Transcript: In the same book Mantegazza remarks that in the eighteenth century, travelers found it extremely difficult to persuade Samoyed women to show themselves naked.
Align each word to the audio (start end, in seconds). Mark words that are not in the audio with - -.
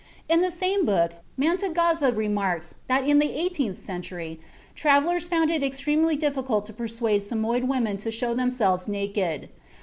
In 0.27 0.41
the 0.41 0.49
same 0.49 0.83
book 0.83 1.11
Mantegazza 1.37 2.11
remarks 2.11 2.73
that 2.87 3.07
in 3.07 3.19
the 3.19 3.33
eighteenth 3.39 3.77
century, 3.77 4.39
travelers 4.73 5.29
found 5.29 5.51
it 5.51 5.61
extremely 5.63 6.15
difficult 6.15 6.65
to 6.65 6.73
persuade 6.73 7.23
Samoyed 7.23 7.65
women 7.65 7.97
to 7.97 8.09
show 8.09 8.33
themselves 8.33 8.87
naked. 8.87 9.49